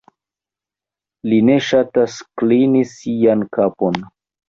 Li 1.29 1.37
ne 1.51 1.59
ŝatas 1.67 2.17
klini 2.43 2.85
sian 2.97 3.49
kapon. 3.59 4.05